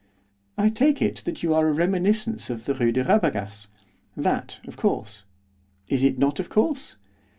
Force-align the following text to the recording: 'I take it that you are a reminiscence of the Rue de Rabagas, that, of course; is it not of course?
'I 0.57 0.69
take 0.69 0.99
it 0.99 1.21
that 1.25 1.43
you 1.43 1.53
are 1.53 1.67
a 1.67 1.71
reminiscence 1.71 2.49
of 2.49 2.65
the 2.65 2.73
Rue 2.73 2.91
de 2.91 3.03
Rabagas, 3.03 3.67
that, 4.17 4.59
of 4.67 4.75
course; 4.75 5.25
is 5.89 6.01
it 6.03 6.17
not 6.17 6.39
of 6.39 6.49
course? 6.49 6.95